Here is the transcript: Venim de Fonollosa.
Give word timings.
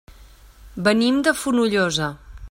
Venim 0.87 1.21
de 1.27 1.33
Fonollosa. 1.43 2.09